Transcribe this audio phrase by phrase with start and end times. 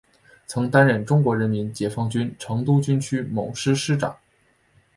[0.47, 4.17] 曾担任中国人民解放军成都军区某师师长。